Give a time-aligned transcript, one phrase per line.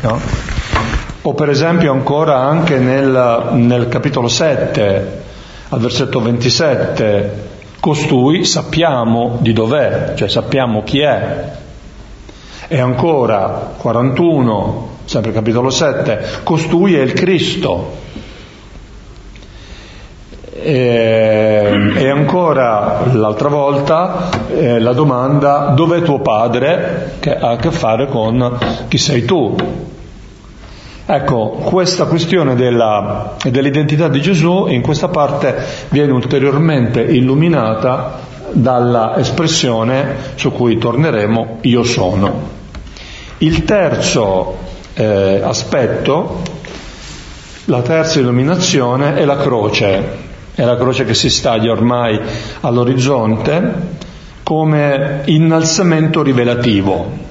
[0.00, 0.18] No?
[1.20, 5.22] O per esempio ancora anche nel, nel capitolo 7,
[5.68, 7.48] al versetto 27,
[7.78, 11.52] costui sappiamo di dov'è, cioè sappiamo chi è.
[12.66, 17.96] E ancora 41, sempre capitolo 7, costui è il Cristo.
[20.66, 27.70] E, e ancora l'altra volta eh, la domanda dov'è tuo padre che ha a che
[27.70, 28.56] fare con
[28.88, 29.54] chi sei tu.
[31.04, 35.54] Ecco, questa questione della, dell'identità di Gesù in questa parte
[35.90, 42.48] viene ulteriormente illuminata dalla espressione su cui torneremo io sono.
[43.36, 44.56] Il terzo
[44.94, 46.40] eh, aspetto,
[47.66, 50.23] la terza illuminazione è la croce,
[50.54, 52.18] è la croce che si staglia ormai
[52.60, 54.02] all'orizzonte
[54.44, 57.22] come innalzamento rivelativo.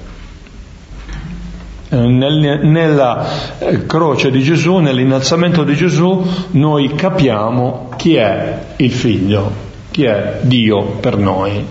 [1.88, 9.50] Nella eh, croce di Gesù, nell'innalzamento di Gesù, noi capiamo chi è il figlio,
[9.90, 11.64] chi è Dio per noi.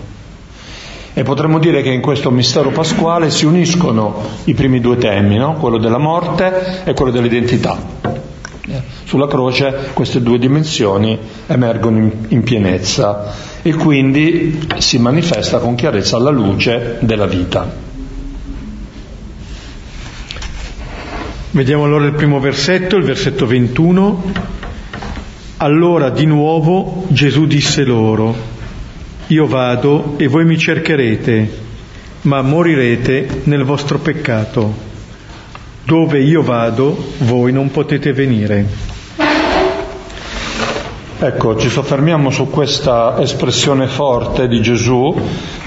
[1.12, 5.54] E potremmo dire che in questo mistero pasquale si uniscono i primi due temi, no?
[5.54, 8.03] quello della morte e quello dell'identità.
[9.14, 16.16] Sulla croce queste due dimensioni emergono in, in pienezza e quindi si manifesta con chiarezza
[16.16, 17.72] alla luce della vita.
[21.52, 24.32] Vediamo allora il primo versetto, il versetto 21.
[25.58, 28.34] Allora di nuovo Gesù disse loro,
[29.28, 31.58] io vado e voi mi cercherete,
[32.22, 34.74] ma morirete nel vostro peccato.
[35.84, 38.93] Dove io vado, voi non potete venire.
[41.24, 45.18] Ecco, ci soffermiamo su questa espressione forte di Gesù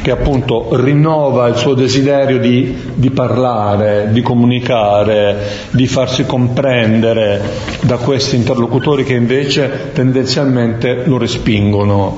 [0.03, 7.41] che appunto rinnova il suo desiderio di, di, parlare, di comunicare, di farsi comprendere
[7.81, 12.15] da questi interlocutori che invece tendenzialmente lo respingono.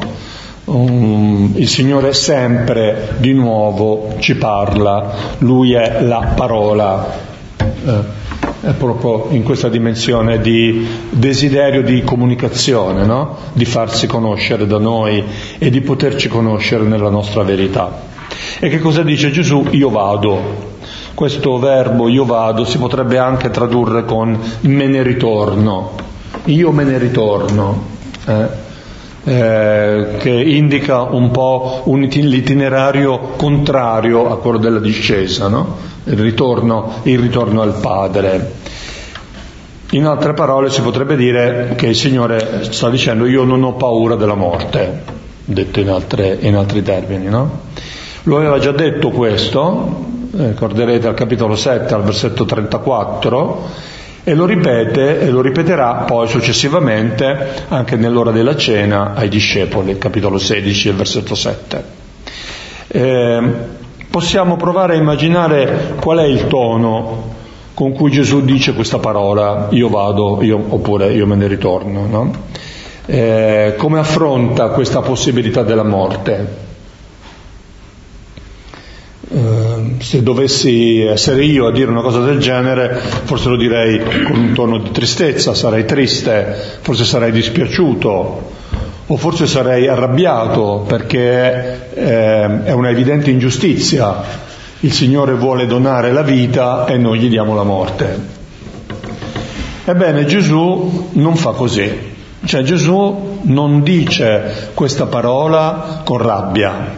[0.65, 7.07] Um, il Signore sempre di nuovo ci parla, Lui è la parola,
[7.57, 8.18] eh,
[8.61, 13.37] è proprio in questa dimensione di desiderio di comunicazione, no?
[13.53, 15.23] di farsi conoscere da noi
[15.57, 18.07] e di poterci conoscere nella nostra verità.
[18.59, 19.65] E che cosa dice Gesù?
[19.71, 20.67] Io vado.
[21.13, 25.91] Questo verbo io vado si potrebbe anche tradurre con me ne ritorno.
[26.45, 27.83] Io me ne ritorno.
[28.25, 28.67] Eh?
[29.21, 35.75] Eh, che indica un po' un l'itinerario contrario a quello della discesa, no?
[36.09, 38.51] Il, ritorno, il ritorno al Padre.
[39.91, 44.15] In altre parole si potrebbe dire che il Signore sta dicendo io non ho paura
[44.15, 45.01] della morte,
[45.45, 47.67] detto in, altre, in altri termini, no?
[48.23, 53.87] Lo aveva già detto questo, ricorderete al capitolo 7, al versetto 34,
[54.23, 60.37] e lo ripete e lo ripeterà poi successivamente anche nell'ora della cena ai discepoli, capitolo
[60.37, 61.83] 16, versetto 7.
[62.89, 63.77] Eh,
[64.09, 67.37] possiamo provare a immaginare qual è il tono
[67.73, 72.33] con cui Gesù dice questa parola, io vado, io, oppure io me ne ritorno, no?
[73.05, 76.67] eh, come affronta questa possibilità della morte?
[79.31, 84.37] Eh, se dovessi essere io a dire una cosa del genere, forse lo direi con
[84.37, 88.57] un tono di tristezza, sarei triste, forse sarei dispiaciuto,
[89.11, 94.47] o forse sarei arrabbiato perché eh, è una evidente ingiustizia.
[94.81, 98.37] Il Signore vuole donare la vita e noi gli diamo la morte.
[99.83, 102.07] Ebbene, Gesù non fa così.
[102.45, 106.95] Cioè Gesù non dice questa parola con rabbia,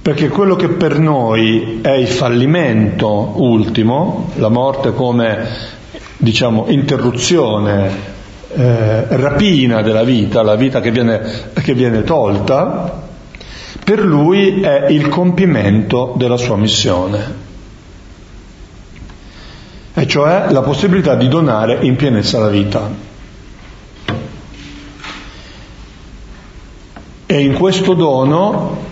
[0.00, 5.46] perché quello che per noi è il fallimento ultimo, la morte come
[6.16, 8.16] diciamo interruzione
[8.58, 11.20] eh, rapina della vita, la vita che viene,
[11.52, 13.06] che viene tolta,
[13.84, 17.46] per lui è il compimento della sua missione
[19.94, 22.90] e cioè la possibilità di donare in pienezza la vita.
[27.26, 28.86] E in questo dono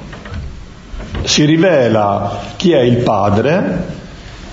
[1.25, 3.95] si rivela chi è il Padre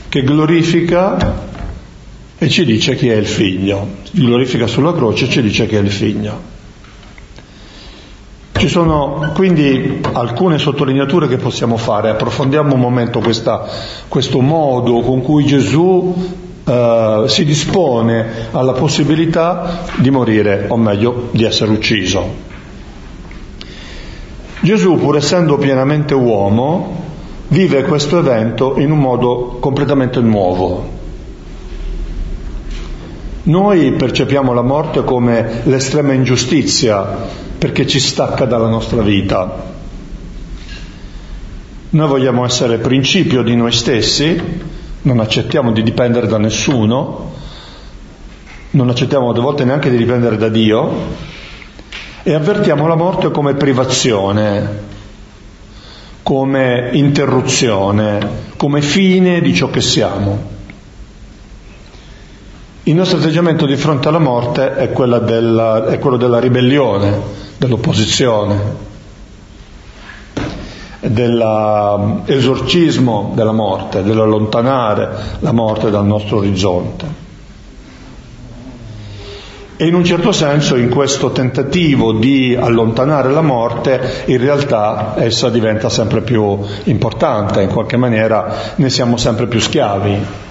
[0.10, 1.52] che glorifica
[2.44, 5.80] e ci dice chi è il figlio, glorifica sulla croce e ci dice chi è
[5.80, 6.52] il figlio.
[8.52, 13.66] Ci sono quindi alcune sottolineature che possiamo fare, approfondiamo un momento questa,
[14.10, 16.14] questo modo con cui Gesù
[16.66, 22.52] eh, si dispone alla possibilità di morire, o meglio di essere ucciso.
[24.60, 27.02] Gesù, pur essendo pienamente uomo,
[27.48, 31.02] vive questo evento in un modo completamente nuovo.
[33.46, 37.04] Noi percepiamo la morte come l'estrema ingiustizia
[37.58, 39.72] perché ci stacca dalla nostra vita.
[41.90, 44.42] Noi vogliamo essere principio di noi stessi,
[45.02, 47.34] non accettiamo di dipendere da nessuno,
[48.72, 50.92] non accettiamo a volte neanche di dipendere da Dio
[52.24, 54.84] e avvertiamo la morte come privazione,
[56.24, 60.53] come interruzione, come fine di ciò che siamo.
[62.86, 67.18] Il nostro atteggiamento di fronte alla morte è, della, è quello della ribellione,
[67.56, 68.60] dell'opposizione,
[71.00, 77.06] dell'esorcismo della morte, dell'allontanare la morte dal nostro orizzonte.
[79.78, 85.50] E in un certo senso in questo tentativo di allontanare la morte, in realtà essa
[85.50, 90.43] diventa sempre più importante, in qualche maniera ne siamo sempre più schiavi,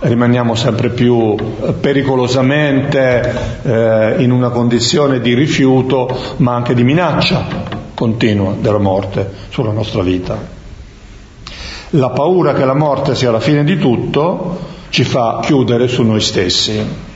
[0.00, 3.32] rimaniamo sempre più eh, pericolosamente
[3.62, 6.08] eh, in una condizione di rifiuto,
[6.38, 10.54] ma anche di minaccia continua della morte sulla nostra vita.
[11.90, 16.20] La paura che la morte sia la fine di tutto ci fa chiudere su noi
[16.20, 17.14] stessi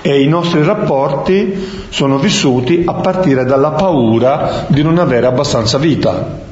[0.00, 6.46] e i nostri rapporti sono vissuti a partire dalla paura di non avere abbastanza vita,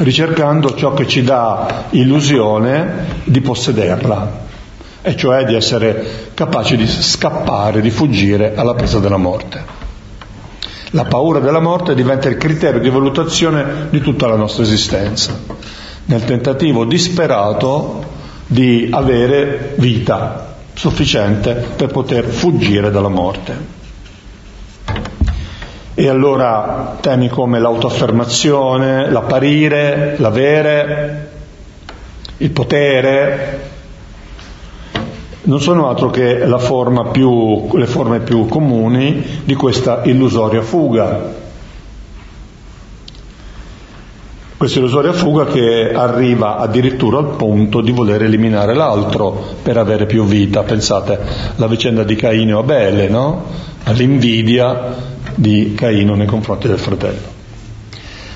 [0.00, 4.48] ricercando ciò che ci dà illusione di possederla,
[5.02, 9.78] e cioè di essere capaci di scappare, di fuggire alla presa della morte.
[10.92, 15.38] La paura della morte diventa il criterio di valutazione di tutta la nostra esistenza,
[16.06, 18.04] nel tentativo disperato
[18.46, 23.79] di avere vita, sufficiente per poter fuggire dalla morte.
[26.00, 31.30] E allora temi come l'autoaffermazione, l'apparire, l'avere,
[32.38, 33.60] il potere,
[35.42, 41.40] non sono altro che forma più, le forme più comuni di questa illusoria fuga
[44.60, 50.24] Questa illusoria fuga che arriva addirittura al punto di voler eliminare l'altro per avere più
[50.24, 50.64] vita.
[50.64, 51.18] Pensate,
[51.56, 53.44] la vicenda di Caino e Abele, no?
[53.84, 54.94] All'invidia
[55.34, 57.38] di Caino nei confronti del fratello.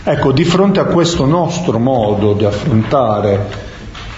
[0.05, 3.73] Ecco, di fronte a questo nostro modo di affrontare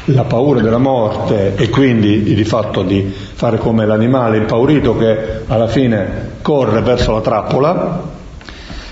[0.06, 5.68] la paura della morte e quindi di fatto di fare come l'animale impaurito che alla
[5.68, 8.02] fine corre verso la trappola,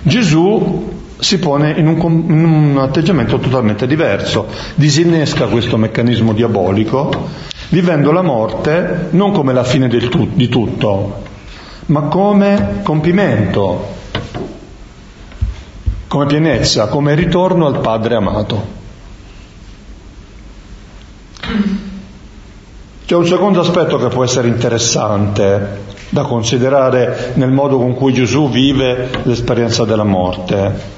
[0.02, 7.10] Gesù si pone in un, in un atteggiamento totalmente diverso, disinnesca questo meccanismo diabolico,
[7.70, 11.22] vivendo la morte non come la fine tu, di tutto,
[11.86, 13.92] ma come compimento,
[16.08, 18.82] come pienezza, come ritorno al Padre amato.
[23.06, 28.48] C'è un secondo aspetto che può essere interessante da considerare nel modo con cui Gesù
[28.48, 30.92] vive l'esperienza della morte.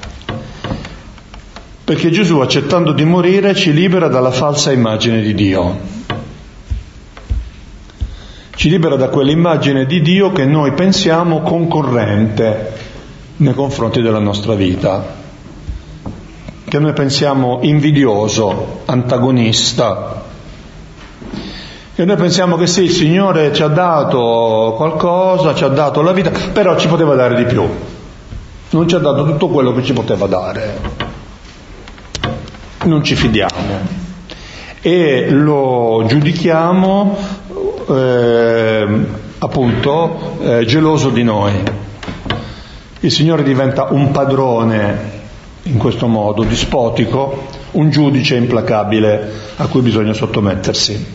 [1.82, 5.78] Perché Gesù, accettando di morire, ci libera dalla falsa immagine di Dio.
[8.56, 12.72] Ci libera da quell'immagine di Dio che noi pensiamo concorrente
[13.36, 15.14] nei confronti della nostra vita,
[16.64, 20.24] che noi pensiamo invidioso, antagonista,
[21.94, 26.12] che noi pensiamo che sì, il Signore ci ha dato qualcosa, ci ha dato la
[26.12, 27.62] vita, però ci poteva dare di più.
[28.70, 31.04] Non ci ha dato tutto quello che ci poteva dare
[32.86, 34.04] non ci fidiamo
[34.80, 37.16] e lo giudichiamo
[37.88, 38.86] eh,
[39.38, 41.52] appunto eh, geloso di noi.
[43.00, 45.14] Il Signore diventa un padrone
[45.64, 51.14] in questo modo, dispotico, un giudice implacabile a cui bisogna sottomettersi.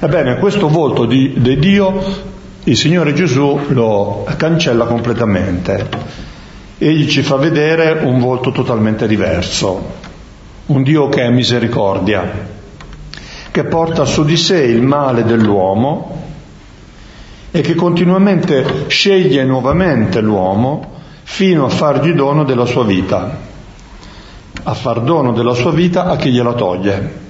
[0.00, 5.88] Ebbene, questo volto di, di Dio il Signore Gesù lo cancella completamente.
[6.78, 10.04] Egli ci fa vedere un volto totalmente diverso
[10.66, 12.54] un Dio che è misericordia,
[13.56, 16.24] che porta su di sé il male dell'uomo
[17.50, 23.38] e che continuamente sceglie nuovamente l'uomo fino a fargli dono della sua vita,
[24.62, 27.24] a far dono della sua vita a chi gliela toglie.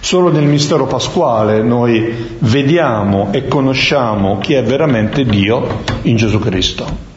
[0.00, 7.12] Solo nel mistero pasquale noi vediamo e conosciamo chi è veramente Dio in Gesù Cristo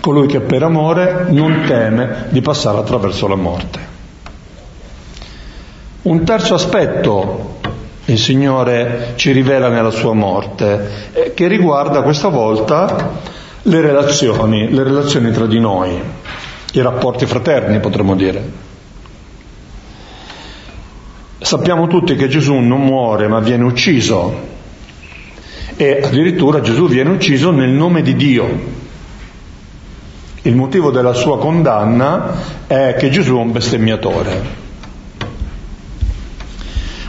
[0.00, 3.95] colui che per amore non teme di passare attraverso la morte.
[6.06, 7.58] Un terzo aspetto
[8.04, 13.18] il Signore ci rivela nella sua morte, eh, che riguarda questa volta
[13.62, 16.00] le relazioni, le relazioni tra di noi,
[16.74, 18.40] i rapporti fraterni potremmo dire.
[21.40, 24.32] Sappiamo tutti che Gesù non muore ma viene ucciso
[25.74, 28.48] e addirittura Gesù viene ucciso nel nome di Dio.
[30.42, 32.32] Il motivo della sua condanna
[32.68, 34.65] è che Gesù è un bestemmiatore.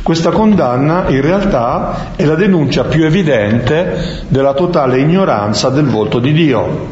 [0.07, 6.31] Questa condanna in realtà è la denuncia più evidente della totale ignoranza del volto di
[6.31, 6.87] Dio.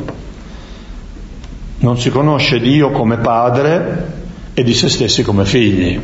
[1.77, 4.12] Non si conosce Dio come padre
[4.53, 5.98] e di se stessi come figli.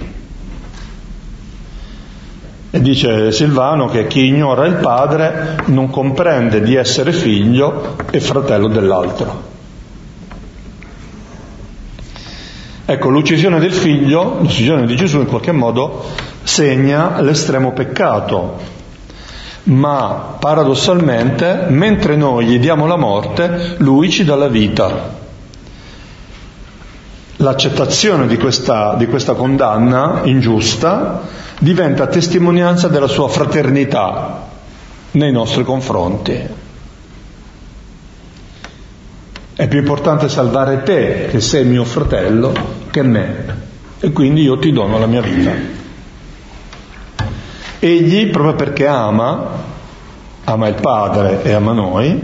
[2.72, 8.70] E dice Silvano che chi ignora il padre non comprende di essere figlio e fratello
[8.70, 9.50] dell'altro.
[12.86, 18.60] Ecco, l'uccisione del figlio, l'uccisione di Gesù in qualche modo segna l'estremo peccato,
[19.63, 25.20] ma paradossalmente, mentre noi gli diamo la morte, lui ci dà la vita.
[27.38, 31.22] L'accettazione di questa, di questa condanna ingiusta
[31.58, 34.50] diventa testimonianza della sua fraternità
[35.12, 36.60] nei nostri confronti.
[39.55, 42.51] È più importante salvare te, che sei mio fratello,
[42.91, 43.70] che me.
[44.01, 45.79] E quindi io ti dono la mia vita.
[47.84, 49.48] Egli, proprio perché ama,
[50.44, 52.22] ama il Padre e ama noi,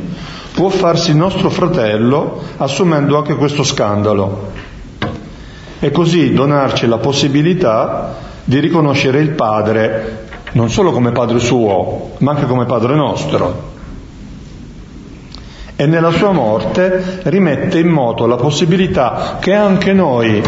[0.54, 4.52] può farsi nostro fratello assumendo anche questo scandalo
[5.80, 12.32] e così donarci la possibilità di riconoscere il Padre non solo come Padre suo, ma
[12.32, 13.76] anche come Padre nostro
[15.80, 20.42] e nella sua morte rimette in moto la possibilità che anche noi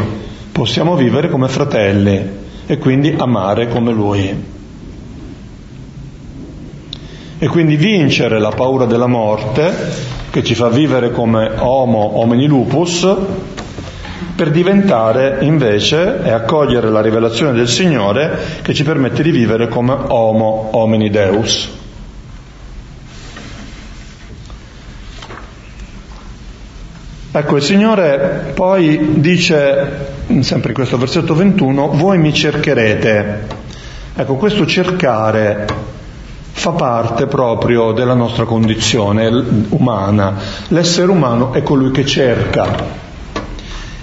[0.51, 4.57] possiamo vivere come fratelli e quindi amare come lui.
[7.39, 9.73] E quindi vincere la paura della morte,
[10.29, 13.07] che ci fa vivere come homo homini lupus,
[14.35, 19.93] per diventare invece e accogliere la rivelazione del Signore che ci permette di vivere come
[20.07, 21.69] homo homini deus.
[27.31, 30.07] Ecco, il Signore poi dice,
[30.39, 33.47] sempre in questo versetto 21, voi mi cercherete.
[34.15, 35.67] Ecco, questo cercare
[36.59, 39.29] fa parte proprio della nostra condizione
[39.69, 40.35] umana.
[40.67, 42.67] L'essere umano è colui che cerca.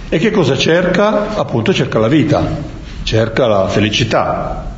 [0.08, 1.36] E che cosa cerca?
[1.36, 2.42] Appunto cerca la vita,
[3.02, 4.72] cerca la felicità.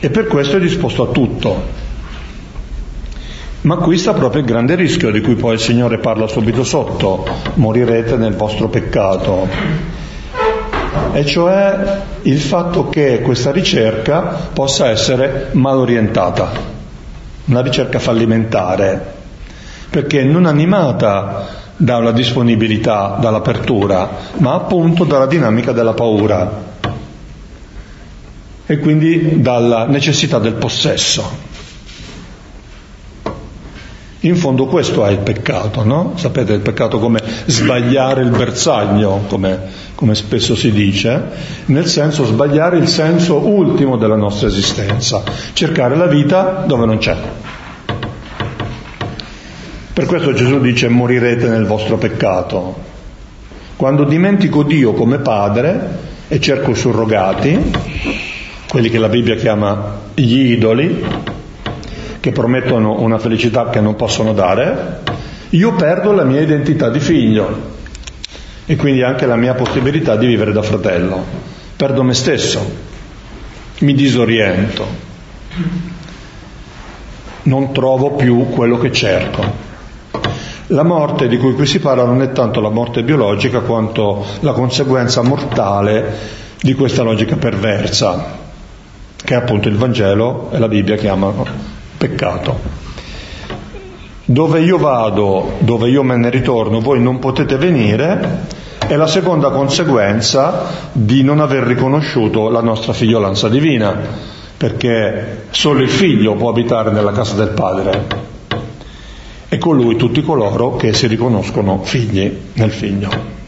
[0.00, 1.82] E per questo è disposto a tutto.
[3.60, 7.24] Ma qui sta proprio il grande rischio di cui poi il Signore parla subito sotto,
[7.54, 9.48] morirete nel vostro peccato.
[11.14, 16.50] E cioè il fatto che questa ricerca possa essere mal orientata,
[17.44, 19.14] una ricerca fallimentare,
[19.90, 26.62] perché non animata dalla disponibilità, dall'apertura, ma appunto dalla dinamica della paura
[28.66, 31.53] e quindi dalla necessità del possesso.
[34.24, 36.14] In fondo questo è il peccato, no?
[36.16, 39.60] Sapete il peccato come sbagliare il bersaglio, come,
[39.94, 41.22] come spesso si dice,
[41.66, 47.16] nel senso sbagliare il senso ultimo della nostra esistenza, cercare la vita dove non c'è.
[49.92, 52.76] Per questo Gesù dice morirete nel vostro peccato.
[53.76, 57.72] Quando dimentico Dio come padre e cerco surrogati,
[58.70, 61.04] quelli che la Bibbia chiama gli idoli,
[62.24, 65.00] che promettono una felicità che non possono dare,
[65.50, 67.72] io perdo la mia identità di figlio
[68.64, 71.22] e quindi anche la mia possibilità di vivere da fratello.
[71.76, 72.66] Perdo me stesso,
[73.80, 74.86] mi disoriento,
[77.42, 79.44] non trovo più quello che cerco.
[80.68, 84.52] La morte di cui qui si parla non è tanto la morte biologica quanto la
[84.52, 86.16] conseguenza mortale
[86.58, 88.38] di questa logica perversa,
[89.14, 92.82] che appunto il Vangelo e la Bibbia chiamano peccato.
[94.26, 98.46] Dove io vado, dove io me ne ritorno, voi non potete venire,
[98.86, 103.94] è la seconda conseguenza di non aver riconosciuto la nostra figliolanza divina,
[104.56, 108.32] perché solo il figlio può abitare nella casa del padre
[109.48, 113.43] e con lui tutti coloro che si riconoscono figli nel figlio.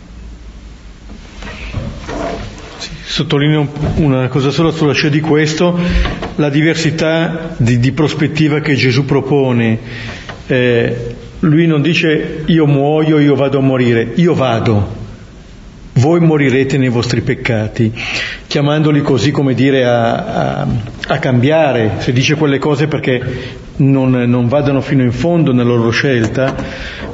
[3.16, 5.74] Sottolineo una cosa sola sulla scia di questo,
[6.34, 9.78] la diversità di, di prospettiva che Gesù propone.
[10.46, 14.94] Eh, lui non dice io muoio, io vado a morire, io vado,
[15.94, 17.90] voi morirete nei vostri peccati,
[18.48, 20.66] chiamandoli così come dire a, a,
[21.08, 23.22] a cambiare, se dice quelle cose perché
[23.76, 26.54] non, non, vadano fino in fondo nella loro scelta,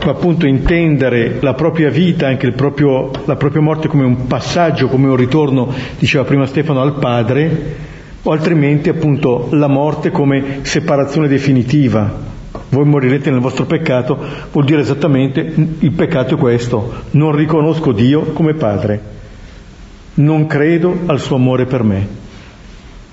[0.04, 5.08] ma appunto intendere la propria vita, anche proprio, la propria morte come un passaggio, come
[5.08, 7.90] un ritorno, diceva prima Stefano, al Padre,
[8.22, 12.30] o altrimenti appunto la morte come separazione definitiva.
[12.70, 14.18] Voi morirete nel vostro peccato,
[14.50, 15.40] vuol dire esattamente
[15.78, 19.00] il peccato è questo, non riconosco Dio come Padre,
[20.14, 22.20] non credo al suo amore per me.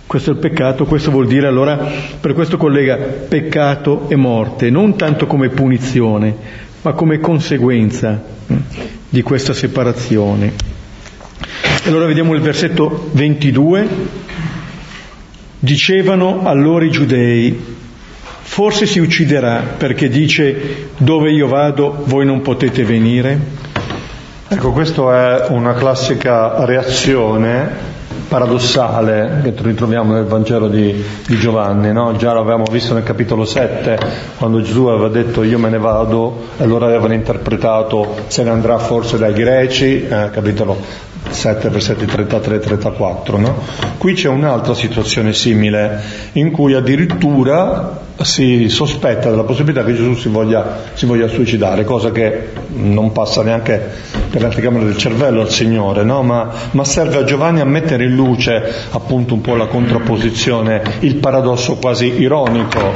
[0.10, 1.78] Questo è il peccato, questo vuol dire allora,
[2.20, 6.36] per questo collega peccato e morte, non tanto come punizione,
[6.82, 8.20] ma come conseguenza
[8.52, 8.58] mm,
[9.08, 10.54] di questa separazione.
[11.86, 13.88] Allora vediamo il versetto 22.
[15.60, 17.56] Dicevano allora i giudei,
[18.42, 23.40] forse si ucciderà perché dice dove io vado voi non potete venire?
[24.48, 27.99] Ecco, questa è una classica reazione
[28.30, 32.16] paradossale che ritroviamo nel Vangelo di, di Giovanni, no?
[32.16, 33.98] già l'avevamo visto nel capitolo 7
[34.38, 38.78] quando Gesù aveva detto io me ne vado e loro avevano interpretato se ne andrà
[38.78, 40.78] forse dai greci, eh, capitolo
[41.30, 43.40] 7 versetti 33-34.
[43.40, 43.62] No?
[43.98, 46.00] Qui c'è un'altra situazione simile
[46.34, 52.12] in cui addirittura si sospetta della possibilità che Gesù si voglia, si voglia suicidare, cosa
[52.12, 53.82] che non passa neanche
[54.30, 56.22] per l'anticamera del cervello al Signore, no?
[56.22, 58.62] ma, ma, serve a Giovanni a mettere in luce
[58.92, 62.92] appunto un po' la contrapposizione, il paradosso quasi ironico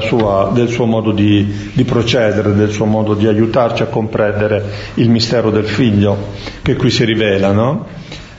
[0.00, 4.62] sua, del suo modo di, di procedere, del suo modo di aiutarci a comprendere
[4.94, 6.16] il mistero del figlio
[6.62, 7.52] che qui si rivela.
[7.52, 7.86] No?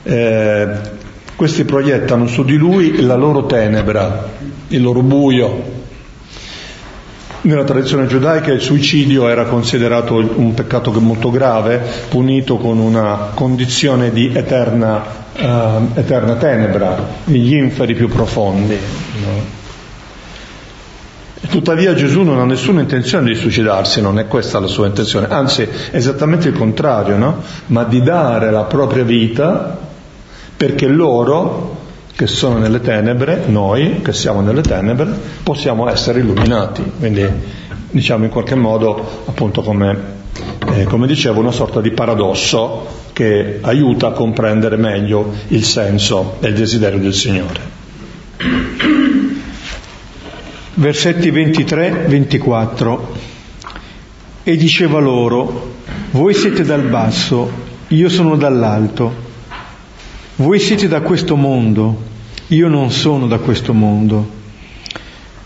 [0.04, 1.00] Eh,
[1.34, 4.28] questi proiettano su di lui la loro tenebra,
[4.68, 5.80] il loro buio,
[7.42, 14.12] nella tradizione giudaica il suicidio era considerato un peccato molto grave, punito con una condizione
[14.12, 18.78] di eterna, uh, eterna tenebra, gli inferi più profondi.
[21.48, 25.62] Tuttavia Gesù non ha nessuna intenzione di suicidarsi, non è questa la sua intenzione, anzi
[25.62, 27.42] è esattamente il contrario, no?
[27.66, 29.76] ma di dare la propria vita
[30.56, 31.81] perché loro
[32.14, 35.10] che sono nelle tenebre, noi che siamo nelle tenebre,
[35.42, 36.82] possiamo essere illuminati.
[36.98, 37.26] Quindi
[37.90, 39.96] diciamo in qualche modo, appunto come,
[40.74, 46.48] eh, come dicevo, una sorta di paradosso che aiuta a comprendere meglio il senso e
[46.48, 47.60] il desiderio del Signore.
[50.74, 52.98] Versetti 23-24.
[54.44, 55.74] E diceva loro,
[56.10, 57.48] voi siete dal basso,
[57.88, 59.30] io sono dall'alto.
[60.36, 61.94] Voi siete da questo mondo,
[62.48, 64.40] io non sono da questo mondo.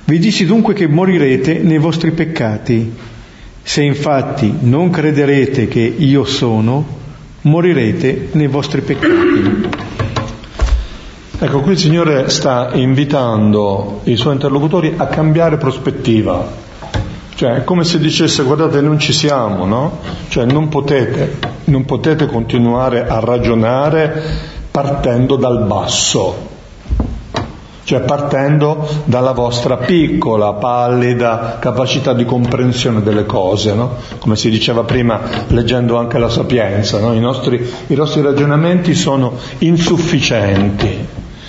[0.04, 2.94] Vi dissi dunque che morirete nei vostri peccati.
[3.62, 6.86] Se infatti non crederete che io sono,
[7.42, 9.68] morirete nei vostri peccati.
[11.38, 16.48] Ecco, qui il Signore sta invitando i suoi interlocutori a cambiare prospettiva.
[17.34, 19.98] Cioè, è come se dicesse, guardate, non ci siamo, no?
[20.28, 26.48] Cioè, non potete, non potete continuare a ragionare partendo dal basso,
[27.84, 33.94] cioè partendo dalla vostra piccola, pallida capacità di comprensione delle cose, no?
[34.18, 37.14] come si diceva prima leggendo anche la sapienza, no?
[37.14, 41.08] I, nostri, I nostri ragionamenti sono insufficienti.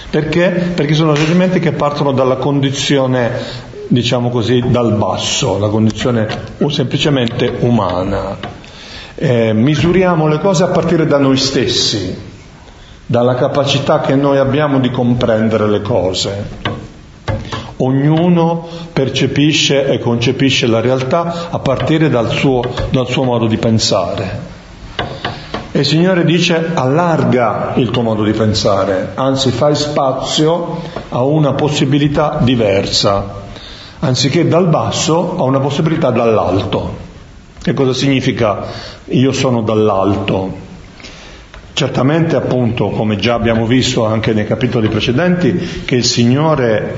[0.09, 0.71] Perché?
[0.73, 3.29] Perché sono ragionamenti che partono dalla condizione,
[3.89, 6.29] diciamo così, dal basso, la condizione
[6.69, 8.37] semplicemente umana.
[9.15, 12.35] Eh, misuriamo le cose a partire da noi stessi,
[13.09, 16.75] dalla capacità che noi abbiamo di comprendere le cose.
[17.77, 24.55] Ognuno percepisce e concepisce la realtà a partire dal suo, dal suo modo di pensare.
[25.71, 31.53] E il Signore dice allarga il tuo modo di pensare, anzi fai spazio a una
[31.53, 33.45] possibilità diversa,
[33.99, 37.05] anziché dal basso a una possibilità dall'alto.
[37.61, 38.65] Che cosa significa
[39.05, 40.66] io sono dall'alto?
[41.77, 46.95] Certamente appunto, come già abbiamo visto anche nei capitoli precedenti, che il Signore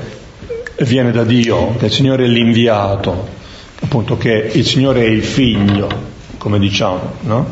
[0.84, 3.28] viene da Dio, che il Signore è l'inviato,
[3.82, 5.90] appunto che il Signore è il figlio,
[6.38, 7.46] come diciamo, no?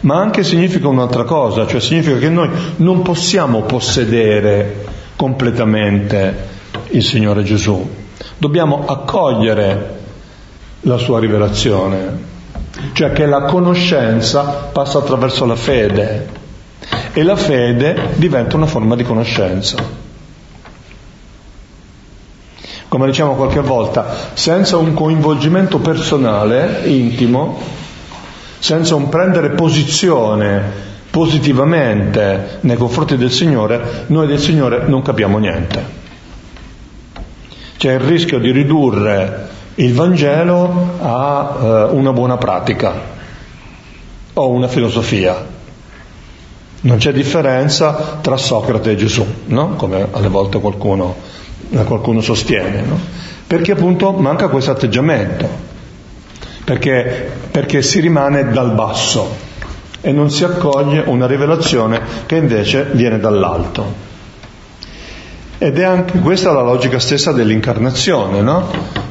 [0.00, 6.48] Ma anche significa un'altra cosa, cioè significa che noi non possiamo possedere completamente
[6.92, 7.86] il Signore Gesù,
[8.38, 9.98] dobbiamo accogliere
[10.80, 12.29] la sua rivelazione,
[12.92, 16.28] cioè che la conoscenza passa attraverso la fede
[17.12, 19.76] e la fede diventa una forma di conoscenza.
[22.88, 27.60] Come diciamo qualche volta, senza un coinvolgimento personale, intimo,
[28.58, 35.98] senza un prendere posizione positivamente nei confronti del Signore, noi del Signore non capiamo niente.
[37.76, 39.48] C'è il rischio di ridurre
[39.80, 42.92] il Vangelo a eh, una buona pratica
[44.34, 45.58] o una filosofia.
[46.82, 49.70] Non c'è differenza tra Socrate e Gesù, no?
[49.76, 51.14] come alle volte qualcuno,
[51.84, 52.98] qualcuno sostiene, no?
[53.46, 55.48] perché appunto manca questo atteggiamento,
[56.64, 59.48] perché, perché si rimane dal basso
[60.02, 64.09] e non si accoglie una rivelazione che invece viene dall'alto.
[65.62, 68.66] Ed è anche questa la logica stessa dell'incarnazione, no?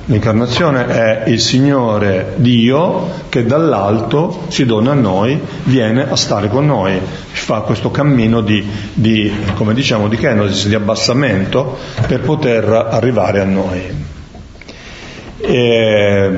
[0.05, 6.65] L'incarnazione è il Signore Dio che dall'alto si dona a noi, viene a stare con
[6.65, 6.99] noi,
[7.33, 13.45] fa questo cammino di, di come diciamo, di kenosis, di abbassamento per poter arrivare a
[13.45, 13.81] noi.
[15.37, 16.31] E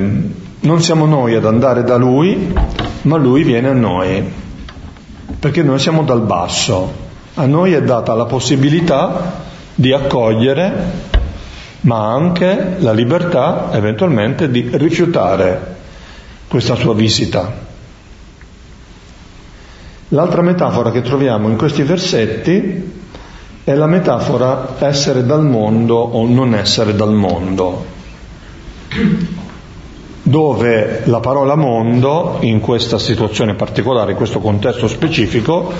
[0.60, 2.52] non siamo noi ad andare da Lui,
[3.00, 4.30] ma Lui viene a noi,
[5.38, 7.00] perché noi siamo dal basso.
[7.36, 9.48] A noi è data la possibilità
[9.82, 10.72] di accogliere,
[11.80, 15.74] ma anche la libertà eventualmente di rifiutare
[16.46, 17.52] questa sua visita.
[20.08, 23.00] L'altra metafora che troviamo in questi versetti
[23.64, 27.84] è la metafora essere dal mondo o non essere dal mondo,
[30.22, 35.72] dove la parola mondo, in questa situazione particolare, in questo contesto specifico,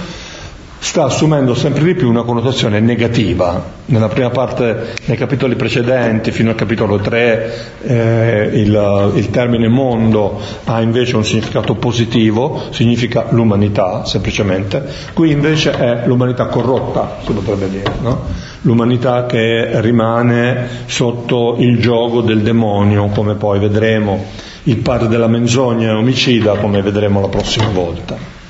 [0.83, 3.65] sta assumendo sempre di più una connotazione negativa.
[3.87, 10.41] Nella prima parte, nei capitoli precedenti, fino al capitolo 3, eh, il, il, termine mondo
[10.65, 14.85] ha invece un significato positivo, significa l'umanità semplicemente.
[15.13, 18.23] Qui invece è l'umanità corrotta, si potrebbe dire, no?
[18.63, 24.25] l'umanità che rimane sotto il gioco del demonio, come poi vedremo,
[24.65, 28.42] il padre della menzogna e omicida, come vedremo la prossima volta.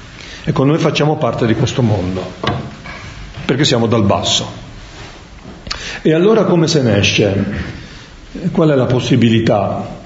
[0.45, 2.21] Ecco, noi facciamo parte di questo mondo,
[3.45, 4.45] perché siamo dal basso.
[6.03, 7.45] E allora come se ne esce?
[8.51, 10.01] Qual è la possibilità?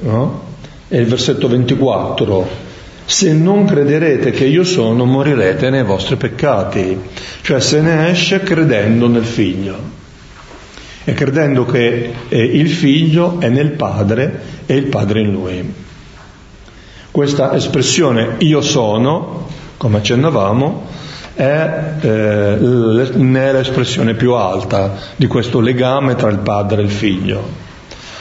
[0.00, 0.42] No?
[0.88, 2.48] È il versetto 24.
[3.04, 6.98] Se non crederete che io sono, morirete nei vostri peccati.
[7.40, 9.78] Cioè se ne esce credendo nel figlio.
[11.04, 15.74] E credendo che il figlio è nel padre e il padre in lui.
[17.12, 19.46] Questa espressione io sono
[19.80, 20.82] come accennavamo,
[21.32, 27.42] è, eh, l'espressione più alta di questo legame tra il padre e il figlio.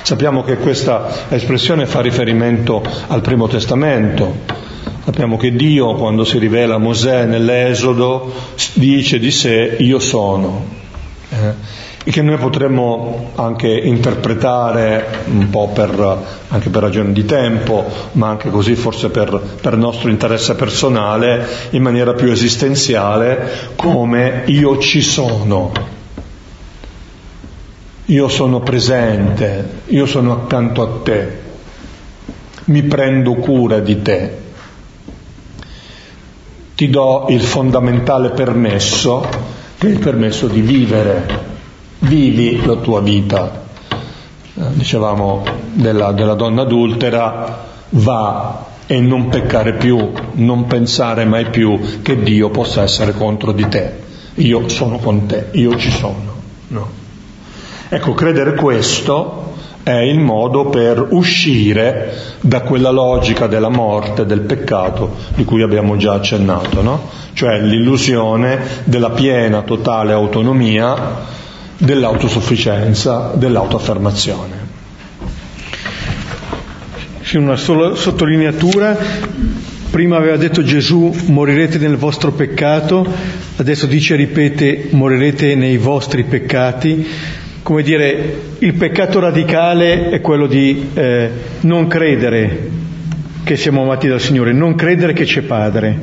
[0.02, 4.34] Sappiamo che questa espressione fa riferimento al primo testamento.
[5.04, 8.32] Sappiamo che Dio, quando si rivela a Mosè nell'Esodo,
[8.76, 10.66] dice di sé io sono.
[11.28, 11.54] Eh?
[12.10, 16.18] E che noi potremmo anche interpretare un po' per,
[16.48, 21.84] anche per ragioni di tempo, ma anche così forse per, per nostro interesse personale, in
[21.84, 25.72] maniera più esistenziale, come io ci sono,
[28.06, 31.42] io sono presente, io sono accanto a te,
[32.64, 34.38] mi prendo cura di te,
[36.74, 39.28] ti do il fondamentale permesso,
[39.78, 41.49] che è il permesso di vivere
[42.00, 43.68] vivi la tua vita.
[44.54, 52.02] Eh, dicevamo della, della donna adultera, va e non peccare più, non pensare mai più
[52.02, 54.08] che Dio possa essere contro di te.
[54.36, 56.38] Io sono con te, io ci sono.
[56.70, 56.90] No.
[57.90, 65.16] Ecco, credere questo è il modo per uscire da quella logica della morte, del peccato
[65.36, 67.10] di cui abbiamo già accennato, no?
[67.34, 71.38] cioè l'illusione della piena, totale autonomia
[71.80, 74.68] dell'autosufficienza, dell'autoaffermazione.
[77.22, 78.98] Sì, una sola sottolineatura.
[79.90, 83.08] Prima aveva detto Gesù morirete nel vostro peccato,
[83.56, 87.08] adesso dice ripete morirete nei vostri peccati.
[87.64, 91.30] Come dire, il peccato radicale è quello di eh,
[91.62, 92.70] non credere
[93.44, 95.98] che siamo amati dal Signore, non credere che c'è Padre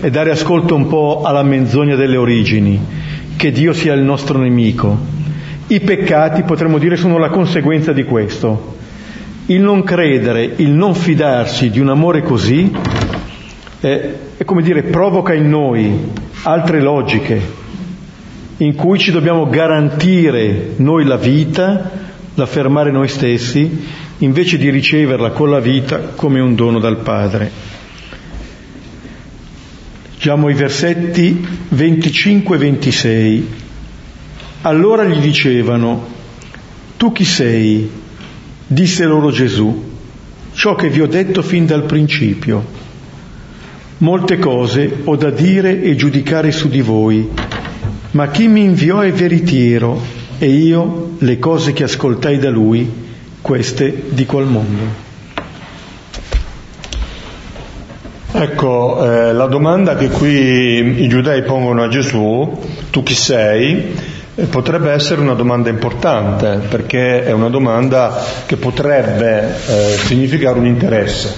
[0.00, 2.80] e dare ascolto un po' alla menzogna delle origini
[3.36, 4.98] che Dio sia il nostro nemico.
[5.66, 8.76] I peccati, potremmo dire, sono la conseguenza di questo.
[9.46, 12.70] Il non credere, il non fidarsi di un amore così,
[13.80, 16.10] è, è come dire, provoca in noi
[16.42, 17.60] altre logiche
[18.58, 21.90] in cui ci dobbiamo garantire noi la vita,
[22.34, 23.84] l'affermare noi stessi,
[24.18, 27.50] invece di riceverla con la vita come un dono dal Padre.
[30.24, 33.48] Leggiamo i versetti 25 e 26.
[34.60, 36.06] Allora gli dicevano,
[36.96, 37.90] tu chi sei?
[38.64, 39.82] Disse loro Gesù,
[40.52, 42.64] ciò che vi ho detto fin dal principio.
[43.98, 47.28] Molte cose ho da dire e giudicare su di voi,
[48.12, 50.00] ma chi mi inviò è veritiero
[50.38, 52.88] e io le cose che ascoltai da lui,
[53.40, 55.11] queste dico al mondo.
[58.42, 62.58] Ecco, eh, la domanda che qui i giudei pongono a Gesù,
[62.90, 63.94] tu chi sei,
[64.34, 70.66] eh, potrebbe essere una domanda importante, perché è una domanda che potrebbe eh, significare un
[70.66, 71.32] interesse,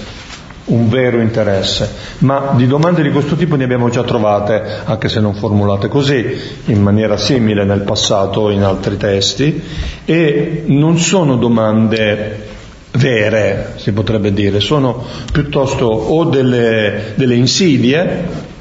[0.67, 1.91] un vero interesse,
[2.21, 6.25] ma di domande di questo tipo ne abbiamo già trovate, anche se non formulate così,
[6.65, 9.63] in maniera simile nel passato in altri testi,
[10.07, 12.53] e non sono domande
[12.97, 18.53] vere, si potrebbe dire, sono piuttosto o delle, delle insidie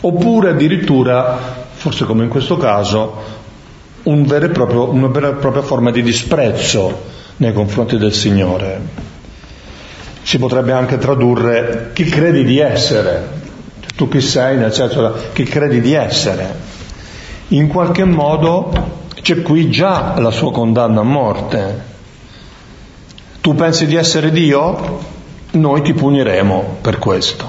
[0.00, 1.38] oppure addirittura,
[1.72, 3.34] forse come in questo caso,
[4.04, 9.04] un proprio, una vera e propria forma di disprezzo nei confronti del Signore.
[10.22, 13.28] Si potrebbe anche tradurre chi credi di essere,
[13.80, 16.74] cioè, tu chi sei, nel senso chi credi di essere.
[17.48, 18.72] In qualche modo
[19.20, 21.94] c'è qui già la sua condanna a morte
[23.46, 24.98] tu pensi di essere Dio?
[25.52, 27.46] Noi ti puniremo per questo,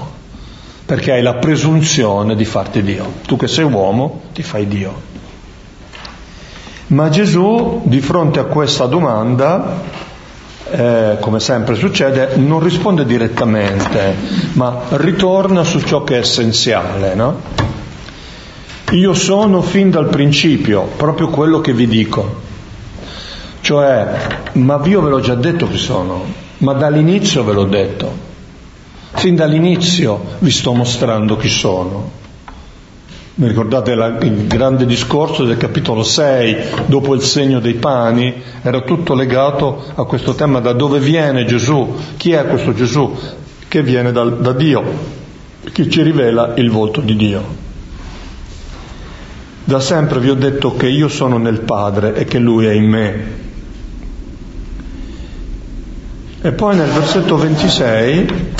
[0.86, 3.14] perché hai la presunzione di farti Dio.
[3.26, 4.94] Tu che sei uomo ti fai Dio.
[6.86, 9.80] Ma Gesù, di fronte a questa domanda,
[10.70, 14.14] eh, come sempre succede, non risponde direttamente,
[14.52, 17.16] ma ritorna su ciò che è essenziale.
[17.16, 17.40] No?
[18.92, 22.46] Io sono fin dal principio proprio quello che vi dico.
[23.60, 24.06] Cioè,
[24.52, 26.24] ma io ve l'ho già detto chi sono,
[26.58, 28.26] ma dall'inizio ve l'ho detto.
[29.12, 32.26] Fin dall'inizio vi sto mostrando chi sono.
[33.34, 38.80] Mi ricordate la, il grande discorso del capitolo 6, dopo il segno dei pani, era
[38.80, 43.16] tutto legato a questo tema da dove viene Gesù, chi è questo Gesù
[43.68, 44.82] che viene da, da Dio,
[45.72, 47.66] che ci rivela il volto di Dio.
[49.62, 52.88] Da sempre vi ho detto che io sono nel Padre e che Lui è in
[52.88, 53.46] me.
[56.40, 58.52] E poi nel versetto 26,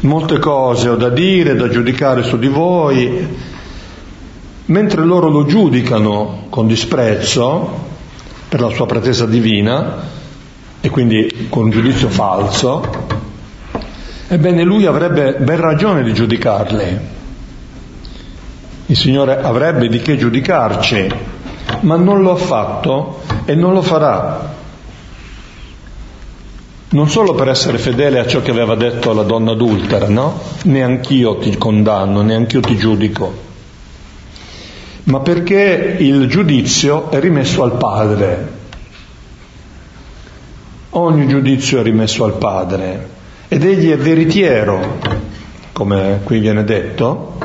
[0.00, 3.26] molte cose ho da dire, da giudicare su di voi,
[4.66, 7.86] mentre loro lo giudicano con disprezzo
[8.46, 10.04] per la sua pretesa divina
[10.82, 12.84] e quindi con un giudizio falso,
[14.28, 16.98] ebbene lui avrebbe ben ragione di giudicarli.
[18.84, 21.08] Il Signore avrebbe di che giudicarci,
[21.80, 24.56] ma non lo ha fatto e non lo farà
[26.90, 30.40] non solo per essere fedele a ciò che aveva detto la donna adultera, no?
[30.64, 33.46] Neanch'io ti condanno, neanch'io ti giudico,
[35.04, 38.56] ma perché il giudizio è rimesso al Padre.
[40.90, 43.08] Ogni giudizio è rimesso al Padre
[43.48, 44.98] ed egli è veritiero,
[45.72, 47.36] come qui viene detto,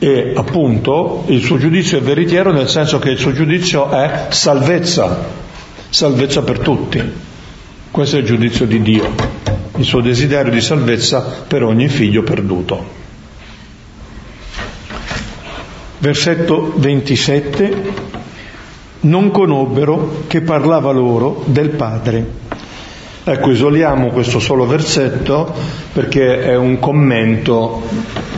[0.00, 5.16] e appunto il suo giudizio è veritiero nel senso che il suo giudizio è salvezza,
[5.88, 7.30] salvezza per tutti.
[7.92, 9.12] Questo è il giudizio di Dio,
[9.76, 12.82] il suo desiderio di salvezza per ogni figlio perduto.
[15.98, 17.92] Versetto 27.
[19.00, 22.26] Non conobbero che parlava loro del Padre.
[23.24, 25.52] Ecco, isoliamo questo solo versetto
[25.92, 27.82] perché è un commento,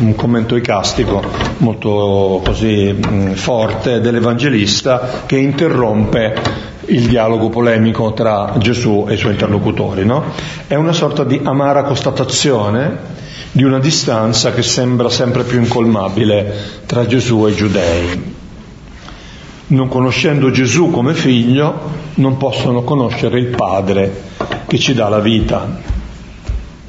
[0.01, 1.23] un commento icastico
[1.59, 9.33] molto così mh, forte dell'Evangelista che interrompe il dialogo polemico tra Gesù e i suoi
[9.33, 10.25] interlocutori, no?
[10.67, 17.07] È una sorta di amara constatazione di una distanza che sembra sempre più incolmabile tra
[17.07, 18.35] Gesù e i giudei.
[19.67, 24.23] Non conoscendo Gesù come figlio, non possono conoscere il Padre
[24.67, 25.81] che ci dà la vita.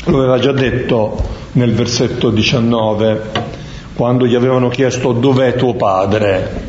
[0.05, 1.17] Lo aveva già detto
[1.53, 3.21] nel versetto 19,
[3.93, 6.63] quando gli avevano chiesto dov'è tuo Padre.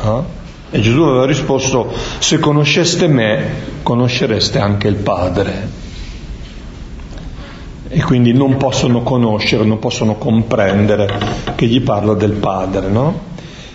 [0.00, 0.42] No?
[0.74, 3.44] E Gesù aveva risposto, se conosceste me,
[3.84, 5.68] conoscereste anche il Padre.
[7.86, 11.16] E quindi non possono conoscere, non possono comprendere
[11.54, 13.20] che gli parla del Padre, no?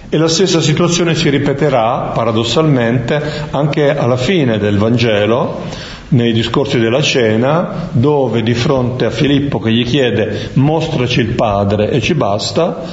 [0.10, 5.62] E la stessa situazione si ripeterà, paradossalmente, anche alla fine del Vangelo,
[6.10, 11.92] nei discorsi della cena, dove di fronte a Filippo che gli chiede mostraci il Padre
[11.92, 12.84] e ci basta,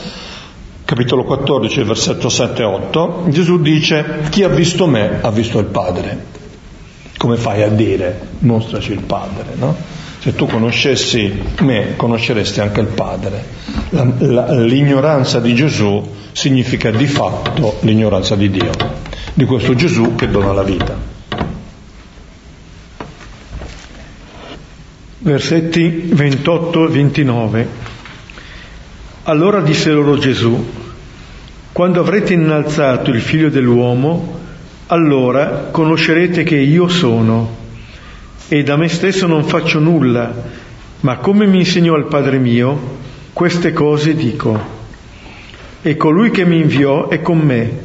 [0.87, 5.67] capitolo 14, versetto 7 e 8, Gesù dice, chi ha visto me ha visto il
[5.67, 6.35] Padre.
[7.17, 9.75] Come fai a dire, mostraci il Padre, no?
[10.21, 13.45] Se tu conoscessi me, conosceresti anche il Padre.
[13.91, 18.71] La, la, l'ignoranza di Gesù significa di fatto l'ignoranza di Dio,
[19.35, 20.97] di questo Gesù che dona la vita.
[25.19, 27.86] Versetti 28 e 29.
[29.29, 30.65] Allora disse loro Gesù,
[31.73, 34.39] quando avrete innalzato il figlio dell'uomo,
[34.87, 37.57] allora conoscerete che io sono
[38.47, 40.33] e da me stesso non faccio nulla,
[41.01, 42.99] ma come mi insegnò il Padre mio,
[43.33, 44.57] queste cose dico.
[45.83, 47.79] E colui che mi inviò è con me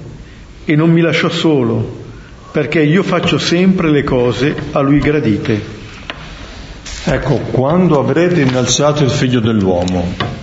[0.64, 2.04] e non mi lasciò solo,
[2.52, 5.60] perché io faccio sempre le cose a lui gradite.
[7.04, 10.41] Ecco, quando avrete innalzato il figlio dell'uomo,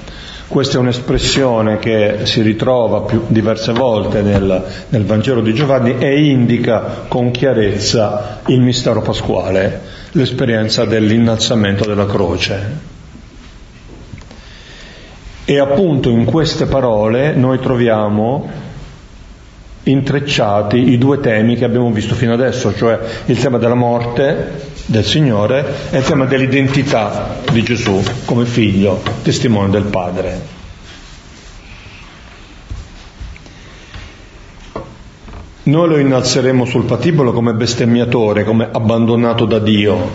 [0.48, 6.26] questa è un'espressione che si ritrova più, diverse volte nel, nel, Vangelo di Giovanni e
[6.26, 9.80] indica con chiarezza il mistero pasquale,
[10.12, 12.86] l'esperienza dell'innalzamento della croce.
[15.44, 18.50] E appunto in queste parole noi troviamo
[19.82, 25.04] intrecciati i due temi che abbiamo visto fino adesso, cioè il tema della morte del
[25.04, 30.56] Signore e il tema dell'identità di Gesù come figlio, testimone del Padre.
[35.64, 40.10] Noi lo innalzeremo sul patibolo come bestemmiatore, come abbandonato da Dio,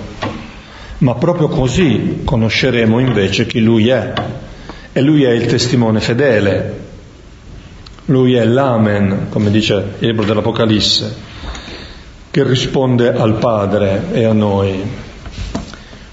[1.00, 4.12] ma proprio così conosceremo invece chi Lui è.
[4.92, 6.80] E Lui è il testimone fedele,
[8.06, 11.34] Lui è l'Amen, come dice il libro dell'Apocalisse
[12.34, 14.82] che risponde al Padre e a noi.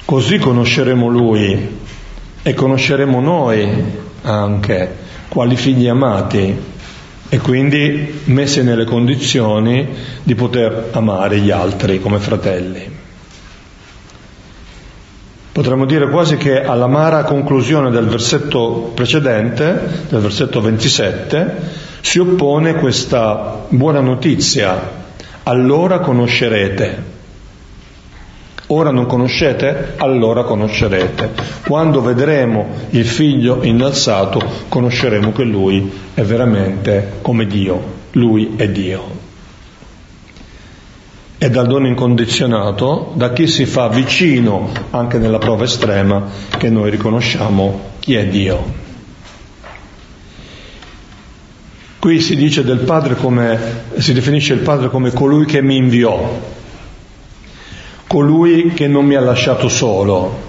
[0.05, 1.79] Così conosceremo Lui
[2.43, 3.67] e conosceremo noi
[4.21, 4.97] anche
[5.29, 6.55] quali figli amati
[7.27, 9.89] e quindi messi nelle condizioni
[10.23, 12.87] di poter amare gli altri come fratelli.
[15.53, 21.57] Potremmo dire quasi che all'amara conclusione del versetto precedente, del versetto 27,
[22.03, 25.00] si oppone questa buona notizia
[25.44, 27.18] allora conoscerete.
[28.72, 29.94] Ora non conoscete?
[29.96, 31.31] Allora conoscerete.
[31.66, 37.98] Quando vedremo il figlio innalzato, conosceremo che lui è veramente come Dio.
[38.12, 39.18] Lui è Dio.
[41.37, 46.90] È dal dono incondizionato, da chi si fa vicino anche nella prova estrema, che noi
[46.90, 48.89] riconosciamo chi è Dio.
[52.01, 53.59] Qui si dice del Padre come,
[53.99, 56.41] si definisce il Padre come colui che mi inviò,
[58.07, 60.49] colui che non mi ha lasciato solo.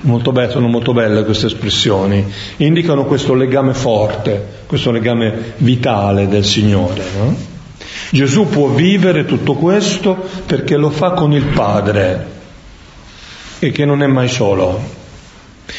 [0.00, 2.24] Molto be- sono molto belle queste espressioni,
[2.56, 7.04] indicano questo legame forte, questo legame vitale del Signore.
[7.16, 7.36] No?
[8.10, 12.26] Gesù può vivere tutto questo perché lo fa con il Padre
[13.60, 14.96] e che non è mai solo.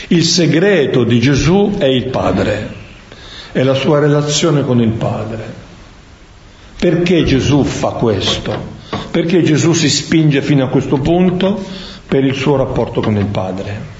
[0.07, 2.78] Il segreto di Gesù è il Padre
[3.51, 5.67] è la sua relazione con il Padre.
[6.77, 8.77] Perché Gesù fa questo?
[9.11, 11.63] Perché Gesù si spinge fino a questo punto?
[12.07, 13.97] Per il suo rapporto con il Padre.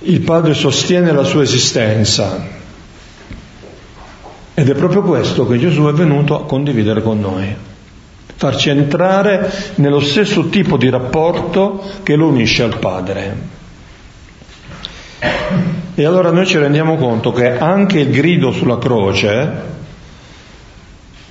[0.00, 2.58] Il Padre sostiene la sua esistenza
[4.54, 7.54] ed è proprio questo che Gesù è venuto a condividere con noi,
[8.34, 13.36] farci entrare nello stesso tipo di rapporto che lo unisce al Padre.
[16.00, 19.52] E allora noi ci rendiamo conto che anche il grido sulla croce,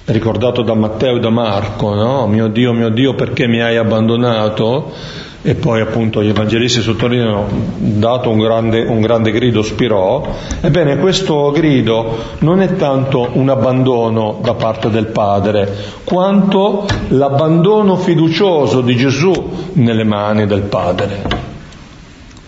[0.05, 2.27] ricordato da Matteo e da Marco, no?
[2.27, 4.93] Mio Dio, mio Dio, perché mi hai abbandonato?
[5.41, 10.35] E poi appunto gli evangelisti sottolineano, dato un grande, un grande grido, spirò.
[10.61, 15.67] Ebbene, questo grido non è tanto un abbandono da parte del Padre,
[16.03, 21.48] quanto l'abbandono fiducioso di Gesù nelle mani del Padre.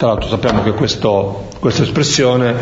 [0.02, 2.56] Tra l'altro sappiamo che questo, questa espressione,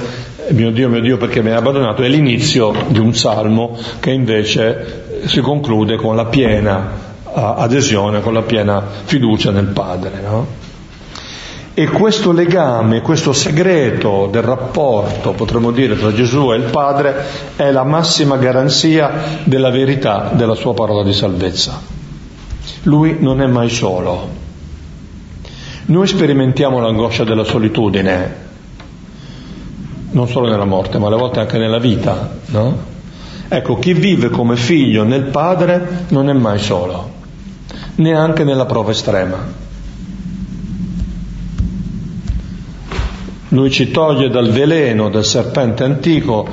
[0.49, 5.21] mio Dio, mio Dio perché mi hai abbandonato, è l'inizio di un salmo che invece
[5.23, 6.91] si conclude con la piena
[7.23, 10.19] adesione, con la piena fiducia nel Padre.
[10.21, 10.47] No?
[11.73, 17.23] E questo legame, questo segreto del rapporto, potremmo dire, tra Gesù e il Padre
[17.55, 21.79] è la massima garanzia della verità della sua parola di salvezza.
[22.83, 24.38] Lui non è mai solo,
[25.89, 28.47] noi sperimentiamo l'angoscia della solitudine,
[30.11, 32.77] non solo nella morte, ma alle volte anche nella vita, no?
[33.47, 37.11] Ecco, chi vive come figlio nel Padre non è mai solo,
[37.95, 39.37] neanche nella prova estrema.
[43.47, 46.47] Lui ci toglie dal veleno del serpente antico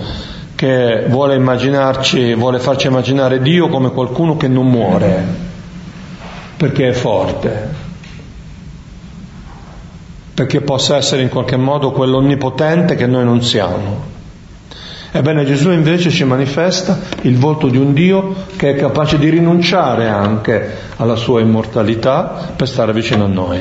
[0.54, 5.24] che vuole immaginarci, vuole farci immaginare Dio come qualcuno che non muore,
[6.56, 7.84] perché è forte,
[10.36, 14.14] perché possa essere in qualche modo quell'onnipotente che noi non siamo.
[15.10, 20.08] Ebbene Gesù invece ci manifesta il volto di un Dio che è capace di rinunciare
[20.08, 23.60] anche alla sua immortalità per stare vicino a noi.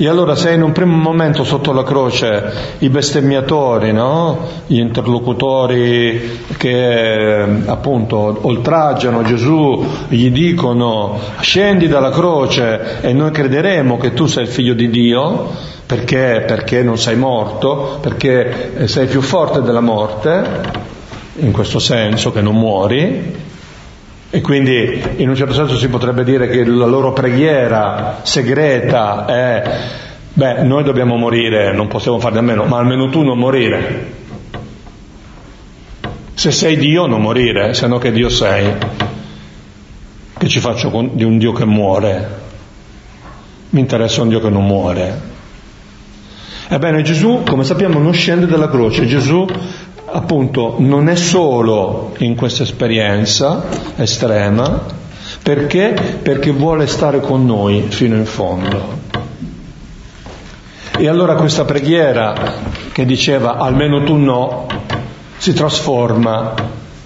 [0.00, 4.46] E allora se in un primo momento sotto la croce i bestemmiatori, no?
[4.68, 14.14] gli interlocutori che appunto oltraggiano Gesù, gli dicono scendi dalla croce e noi crederemo che
[14.14, 15.50] tu sei il figlio di Dio,
[15.84, 16.44] perché?
[16.46, 20.60] Perché non sei morto, perché sei più forte della morte,
[21.38, 23.47] in questo senso che non muori,
[24.30, 29.78] e quindi in un certo senso si potrebbe dire che la loro preghiera segreta è,
[30.34, 34.16] beh, noi dobbiamo morire, non possiamo farne a meno, ma almeno tu non morire.
[36.34, 38.70] Se sei Dio non morire, se no che Dio sei,
[40.36, 42.46] che ci faccio di un Dio che muore?
[43.70, 45.36] Mi interessa un Dio che non muore.
[46.68, 49.46] Ebbene Gesù, come sappiamo, non scende dalla croce, Gesù
[50.10, 53.64] appunto non è solo in questa esperienza
[53.96, 54.82] estrema,
[55.42, 56.18] perché?
[56.22, 58.96] Perché vuole stare con noi fino in fondo.
[60.98, 62.34] E allora questa preghiera
[62.92, 64.66] che diceva almeno tu no,
[65.36, 66.54] si trasforma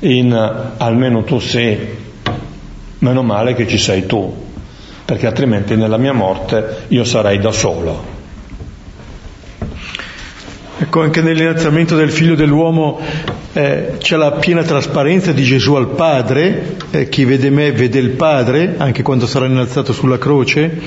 [0.00, 0.32] in
[0.76, 1.78] almeno tu sì,
[2.98, 4.34] meno male che ci sei tu,
[5.05, 8.11] perché altrimenti nella mia morte io sarei da solo.
[10.83, 12.99] Ecco, anche nell'innalzamento del figlio dell'uomo
[13.53, 18.11] eh, c'è la piena trasparenza di Gesù al Padre, eh, chi vede me vede il
[18.11, 20.80] Padre, anche quando sarà innalzato sulla croce,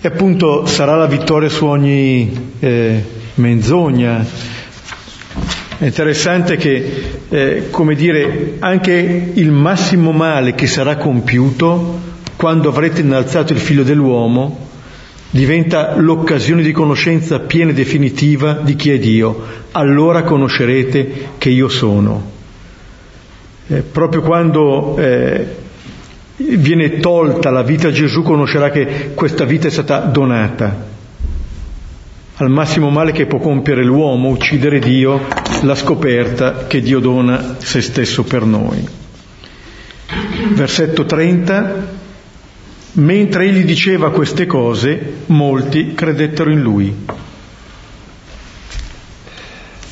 [0.00, 4.26] e appunto sarà la vittoria su ogni eh, menzogna.
[5.78, 12.00] È interessante che, eh, come dire, anche il massimo male che sarà compiuto
[12.34, 14.69] quando avrete innalzato il figlio dell'uomo,
[15.30, 19.44] diventa l'occasione di conoscenza piena e definitiva di chi è Dio.
[19.72, 22.38] Allora conoscerete che io sono.
[23.68, 25.46] Eh, proprio quando eh,
[26.36, 30.88] viene tolta la vita a Gesù conoscerà che questa vita è stata donata.
[32.36, 35.20] Al massimo male che può compiere l'uomo, uccidere Dio,
[35.62, 38.88] la scoperta che Dio dona se stesso per noi.
[40.54, 41.98] Versetto 30.
[42.92, 46.94] Mentre egli diceva queste cose, molti credettero in lui.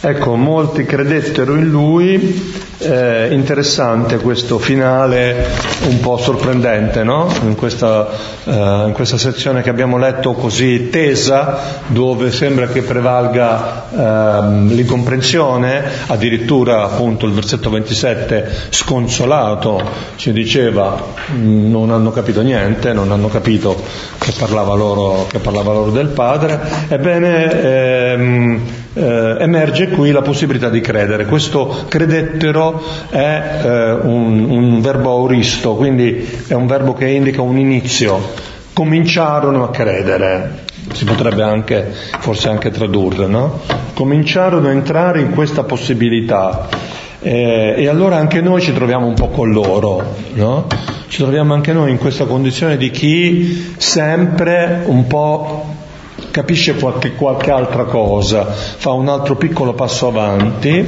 [0.01, 5.45] Ecco, molti credettero in lui, eh, interessante questo finale
[5.89, 7.29] un po' sorprendente, no?
[7.43, 8.09] in, questa,
[8.45, 15.83] eh, in, questa, sezione che abbiamo letto così tesa, dove sembra che prevalga eh, l'incomprensione,
[16.07, 19.83] addirittura appunto il versetto 27 sconsolato
[20.15, 20.97] ci diceva
[21.33, 23.83] mm, non hanno capito niente, non hanno capito
[24.17, 28.61] che parlava loro, che parlava loro del Padre, ebbene ehm,
[28.99, 31.27] eh, emerge qui la possibilità di credere.
[31.27, 37.59] Questo credettero è eh, un, un verbo auristo, quindi è un verbo che indica un
[37.59, 38.21] inizio.
[38.73, 43.61] Cominciarono a credere, si potrebbe anche, forse anche tradurre, no?
[43.95, 46.69] Cominciarono a entrare in questa possibilità.
[47.21, 50.67] Eh, e allora anche noi ci troviamo un po' con loro, no?
[51.09, 55.87] Ci troviamo anche noi in questa condizione di chi sempre un po'
[56.39, 60.87] capisce qualche, qualche altra cosa, fa un altro piccolo passo avanti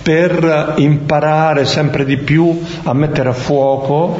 [0.00, 4.16] per imparare sempre di più a mettere a fuoco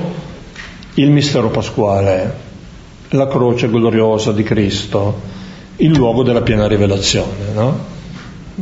[0.94, 2.34] il mistero pasquale,
[3.10, 5.20] la croce gloriosa di Cristo,
[5.76, 7.52] il luogo della piena rivelazione.
[7.54, 7.91] No?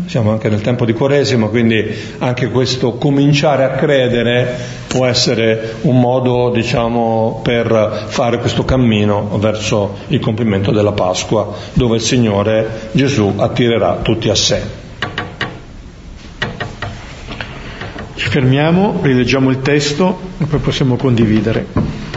[0.07, 1.85] Siamo anche nel tempo di Quaresima, quindi
[2.19, 9.97] anche questo cominciare a credere può essere un modo, diciamo, per fare questo cammino verso
[10.09, 14.63] il compimento della Pasqua, dove il Signore Gesù attirerà tutti a sé.
[18.15, 22.10] Ci fermiamo, rileggiamo il testo e poi possiamo condividere.